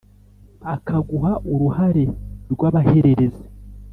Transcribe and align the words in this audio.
akaguha 0.73 1.31
uruhare 1.53 2.05
rw'abahererezi 2.51 3.45